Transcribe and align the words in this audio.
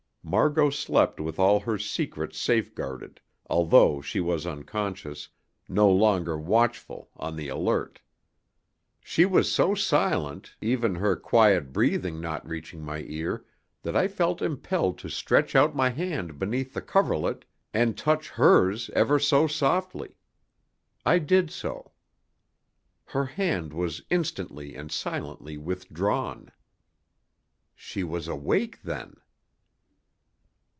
Margot 0.23 0.69
slept 0.69 1.19
with 1.19 1.39
all 1.39 1.59
her 1.61 1.77
secrets 1.77 2.39
safeguarded, 2.39 3.19
although 3.49 3.99
she 3.99 4.21
was 4.21 4.47
unconscious, 4.47 5.27
no 5.67 5.89
longer 5.89 6.37
watchful, 6.37 7.09
on 7.17 7.35
the 7.35 7.49
alert. 7.49 7.99
She 9.01 9.25
was 9.25 9.51
so 9.51 9.75
silent, 9.75 10.55
even 10.61 10.95
her 10.95 11.17
quiet 11.17 11.73
breathing 11.73 12.21
not 12.21 12.47
reaching 12.47 12.81
my 12.81 12.99
ear, 13.07 13.43
that 13.81 13.93
I 13.93 14.07
felt 14.07 14.41
impelled 14.41 14.97
to 14.99 15.09
stretch 15.09 15.53
out 15.53 15.75
my 15.75 15.89
hand 15.89 16.39
beneath 16.39 16.73
the 16.73 16.81
coverlet 16.83 17.43
and 17.73 17.97
touch 17.97 18.29
hers 18.29 18.89
ever 18.93 19.19
so 19.19 19.47
softly. 19.47 20.15
I 21.05 21.19
did 21.19 21.49
so. 21.51 21.91
Her 23.05 23.25
hand 23.25 23.73
was 23.73 24.03
instantly 24.09 24.75
and 24.75 24.93
silently 24.93 25.57
withdrawn. 25.57 26.53
She 27.75 28.05
was 28.05 28.29
awake, 28.29 28.81
then. 28.83 29.15